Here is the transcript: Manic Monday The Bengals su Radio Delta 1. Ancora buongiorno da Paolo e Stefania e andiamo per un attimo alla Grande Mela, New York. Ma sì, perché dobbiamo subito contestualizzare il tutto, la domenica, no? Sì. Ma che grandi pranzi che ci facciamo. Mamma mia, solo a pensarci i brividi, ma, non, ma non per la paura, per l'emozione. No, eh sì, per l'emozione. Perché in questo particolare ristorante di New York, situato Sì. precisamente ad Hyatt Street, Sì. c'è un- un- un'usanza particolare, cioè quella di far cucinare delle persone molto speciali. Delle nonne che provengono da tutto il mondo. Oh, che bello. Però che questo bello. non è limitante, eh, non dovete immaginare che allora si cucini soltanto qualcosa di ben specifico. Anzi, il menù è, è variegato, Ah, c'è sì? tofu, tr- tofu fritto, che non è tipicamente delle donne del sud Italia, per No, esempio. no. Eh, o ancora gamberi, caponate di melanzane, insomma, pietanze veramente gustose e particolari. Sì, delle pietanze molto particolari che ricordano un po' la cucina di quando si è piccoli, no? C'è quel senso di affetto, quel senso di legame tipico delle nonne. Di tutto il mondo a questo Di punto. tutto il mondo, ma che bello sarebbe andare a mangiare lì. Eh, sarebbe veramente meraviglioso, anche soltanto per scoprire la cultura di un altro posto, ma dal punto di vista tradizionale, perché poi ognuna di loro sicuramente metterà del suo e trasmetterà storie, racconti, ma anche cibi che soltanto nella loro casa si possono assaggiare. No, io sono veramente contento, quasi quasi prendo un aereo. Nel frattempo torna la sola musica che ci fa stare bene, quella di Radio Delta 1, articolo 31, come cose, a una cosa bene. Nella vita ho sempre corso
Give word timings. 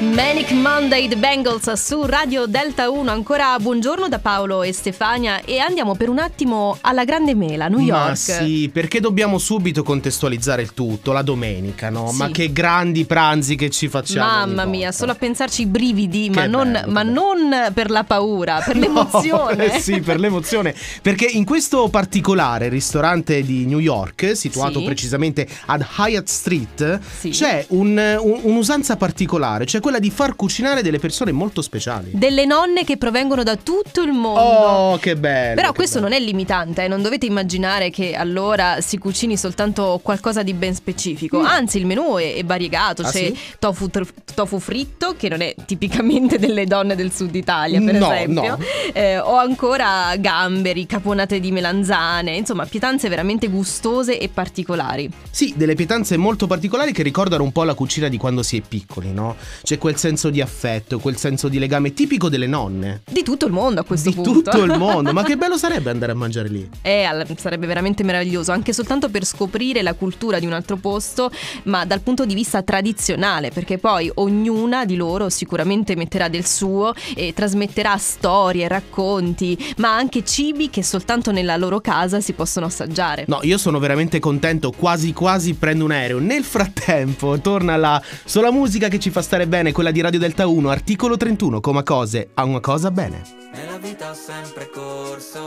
Manic 0.00 0.52
Monday 0.52 1.08
The 1.08 1.16
Bengals 1.16 1.72
su 1.72 2.04
Radio 2.04 2.46
Delta 2.46 2.88
1. 2.88 3.10
Ancora 3.10 3.58
buongiorno 3.58 4.08
da 4.08 4.20
Paolo 4.20 4.62
e 4.62 4.72
Stefania 4.72 5.40
e 5.42 5.58
andiamo 5.58 5.96
per 5.96 6.08
un 6.08 6.20
attimo 6.20 6.78
alla 6.82 7.02
Grande 7.02 7.34
Mela, 7.34 7.66
New 7.66 7.80
York. 7.80 8.06
Ma 8.10 8.14
sì, 8.14 8.70
perché 8.72 9.00
dobbiamo 9.00 9.38
subito 9.38 9.82
contestualizzare 9.82 10.62
il 10.62 10.72
tutto, 10.72 11.10
la 11.10 11.22
domenica, 11.22 11.90
no? 11.90 12.10
Sì. 12.12 12.16
Ma 12.18 12.28
che 12.30 12.52
grandi 12.52 13.06
pranzi 13.06 13.56
che 13.56 13.70
ci 13.70 13.88
facciamo. 13.88 14.24
Mamma 14.46 14.64
mia, 14.66 14.92
solo 14.92 15.10
a 15.10 15.14
pensarci 15.16 15.62
i 15.62 15.66
brividi, 15.66 16.30
ma, 16.30 16.46
non, 16.46 16.80
ma 16.86 17.02
non 17.02 17.50
per 17.74 17.90
la 17.90 18.04
paura, 18.04 18.62
per 18.64 18.76
l'emozione. 18.78 19.66
No, 19.66 19.72
eh 19.74 19.80
sì, 19.80 20.00
per 20.00 20.20
l'emozione. 20.20 20.76
Perché 21.02 21.24
in 21.26 21.44
questo 21.44 21.88
particolare 21.88 22.68
ristorante 22.68 23.42
di 23.42 23.66
New 23.66 23.80
York, 23.80 24.36
situato 24.36 24.78
Sì. 24.78 24.84
precisamente 24.84 25.48
ad 25.66 25.84
Hyatt 25.98 26.28
Street, 26.28 27.00
Sì. 27.18 27.30
c'è 27.30 27.64
un- 27.70 28.16
un- 28.20 28.40
un'usanza 28.44 28.96
particolare, 28.96 29.66
cioè 29.66 29.80
quella 29.88 29.98
di 29.98 30.10
far 30.10 30.36
cucinare 30.36 30.82
delle 30.82 30.98
persone 30.98 31.32
molto 31.32 31.62
speciali. 31.62 32.10
Delle 32.12 32.44
nonne 32.44 32.84
che 32.84 32.98
provengono 32.98 33.42
da 33.42 33.56
tutto 33.56 34.02
il 34.02 34.12
mondo. 34.12 34.40
Oh, 34.40 34.98
che 34.98 35.16
bello. 35.16 35.54
Però 35.54 35.68
che 35.68 35.74
questo 35.76 36.00
bello. 36.00 36.10
non 36.12 36.20
è 36.20 36.24
limitante, 36.24 36.84
eh, 36.84 36.88
non 36.88 37.00
dovete 37.00 37.24
immaginare 37.24 37.88
che 37.90 38.14
allora 38.14 38.80
si 38.82 38.98
cucini 38.98 39.36
soltanto 39.38 39.98
qualcosa 40.02 40.42
di 40.42 40.52
ben 40.52 40.74
specifico. 40.74 41.40
Anzi, 41.40 41.78
il 41.78 41.86
menù 41.86 42.16
è, 42.16 42.34
è 42.34 42.44
variegato, 42.44 43.00
Ah, 43.02 43.10
c'è 43.10 43.18
sì? 43.32 43.38
tofu, 43.58 43.88
tr- 43.88 44.12
tofu 44.34 44.58
fritto, 44.58 45.14
che 45.16 45.28
non 45.30 45.40
è 45.40 45.54
tipicamente 45.64 46.38
delle 46.38 46.66
donne 46.66 46.94
del 46.94 47.10
sud 47.12 47.34
Italia, 47.34 47.80
per 47.80 47.94
No, 47.94 48.12
esempio. 48.12 48.42
no. 48.42 48.58
Eh, 48.92 49.18
o 49.18 49.36
ancora 49.36 50.14
gamberi, 50.18 50.84
caponate 50.84 51.40
di 51.40 51.50
melanzane, 51.50 52.36
insomma, 52.36 52.66
pietanze 52.66 53.08
veramente 53.08 53.48
gustose 53.48 54.18
e 54.18 54.28
particolari. 54.28 55.08
Sì, 55.30 55.54
delle 55.56 55.74
pietanze 55.74 56.16
molto 56.18 56.46
particolari 56.46 56.92
che 56.92 57.02
ricordano 57.02 57.42
un 57.42 57.52
po' 57.52 57.64
la 57.64 57.72
cucina 57.74 58.08
di 58.08 58.18
quando 58.18 58.42
si 58.42 58.58
è 58.58 58.60
piccoli, 58.60 59.12
no? 59.12 59.36
C'è 59.62 59.77
quel 59.78 59.96
senso 59.96 60.30
di 60.30 60.40
affetto, 60.40 60.98
quel 60.98 61.16
senso 61.16 61.48
di 61.48 61.58
legame 61.58 61.94
tipico 61.94 62.28
delle 62.28 62.46
nonne. 62.46 63.02
Di 63.10 63.22
tutto 63.22 63.46
il 63.46 63.52
mondo 63.52 63.80
a 63.80 63.84
questo 63.84 64.10
Di 64.10 64.14
punto. 64.16 64.32
tutto 64.32 64.62
il 64.62 64.76
mondo, 64.78 65.12
ma 65.12 65.22
che 65.22 65.36
bello 65.36 65.56
sarebbe 65.56 65.90
andare 65.90 66.12
a 66.12 66.14
mangiare 66.14 66.48
lì. 66.48 66.68
Eh, 66.82 67.06
sarebbe 67.36 67.66
veramente 67.66 68.02
meraviglioso, 68.02 68.52
anche 68.52 68.72
soltanto 68.72 69.08
per 69.08 69.24
scoprire 69.24 69.82
la 69.82 69.94
cultura 69.94 70.38
di 70.38 70.46
un 70.46 70.52
altro 70.52 70.76
posto, 70.76 71.30
ma 71.64 71.84
dal 71.84 72.00
punto 72.00 72.24
di 72.26 72.34
vista 72.34 72.62
tradizionale, 72.62 73.50
perché 73.50 73.78
poi 73.78 74.10
ognuna 74.14 74.84
di 74.84 74.96
loro 74.96 75.28
sicuramente 75.28 75.96
metterà 75.96 76.28
del 76.28 76.46
suo 76.46 76.92
e 77.14 77.32
trasmetterà 77.32 77.96
storie, 77.96 78.68
racconti, 78.68 79.56
ma 79.78 79.94
anche 79.94 80.24
cibi 80.24 80.70
che 80.70 80.82
soltanto 80.82 81.30
nella 81.30 81.56
loro 81.56 81.80
casa 81.80 82.20
si 82.20 82.32
possono 82.32 82.66
assaggiare. 82.66 83.24
No, 83.28 83.40
io 83.42 83.58
sono 83.58 83.78
veramente 83.78 84.18
contento, 84.18 84.72
quasi 84.72 85.12
quasi 85.12 85.54
prendo 85.54 85.84
un 85.84 85.92
aereo. 85.92 86.18
Nel 86.18 86.44
frattempo 86.44 87.38
torna 87.40 87.76
la 87.76 88.02
sola 88.24 88.50
musica 88.50 88.88
che 88.88 88.98
ci 88.98 89.10
fa 89.10 89.22
stare 89.22 89.46
bene, 89.46 89.67
quella 89.72 89.90
di 89.90 90.00
Radio 90.00 90.18
Delta 90.18 90.46
1, 90.46 90.70
articolo 90.70 91.16
31, 91.16 91.60
come 91.60 91.82
cose, 91.82 92.30
a 92.34 92.44
una 92.44 92.60
cosa 92.60 92.90
bene. 92.90 93.22
Nella 93.52 93.78
vita 93.78 94.10
ho 94.10 94.14
sempre 94.14 94.68
corso 94.70 95.38